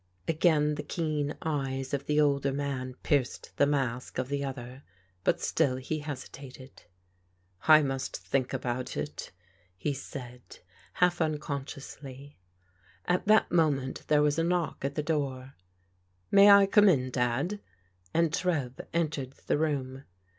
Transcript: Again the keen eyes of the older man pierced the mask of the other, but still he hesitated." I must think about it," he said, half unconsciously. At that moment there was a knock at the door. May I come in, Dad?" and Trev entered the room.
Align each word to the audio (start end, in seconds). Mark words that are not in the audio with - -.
Again 0.27 0.73
the 0.73 0.81
keen 0.81 1.35
eyes 1.43 1.93
of 1.93 2.07
the 2.07 2.19
older 2.19 2.51
man 2.51 2.95
pierced 3.03 3.55
the 3.57 3.67
mask 3.67 4.17
of 4.17 4.29
the 4.29 4.43
other, 4.43 4.81
but 5.23 5.39
still 5.39 5.75
he 5.75 5.99
hesitated." 5.99 6.85
I 7.67 7.83
must 7.83 8.17
think 8.17 8.51
about 8.51 8.97
it," 8.97 9.31
he 9.77 9.93
said, 9.93 10.41
half 10.93 11.21
unconsciously. 11.21 12.39
At 13.05 13.27
that 13.27 13.51
moment 13.51 14.05
there 14.07 14.23
was 14.23 14.39
a 14.39 14.43
knock 14.43 14.83
at 14.83 14.95
the 14.95 15.03
door. 15.03 15.53
May 16.31 16.49
I 16.49 16.65
come 16.65 16.89
in, 16.89 17.11
Dad?" 17.11 17.59
and 18.11 18.33
Trev 18.33 18.81
entered 18.95 19.33
the 19.45 19.59
room. 19.59 20.05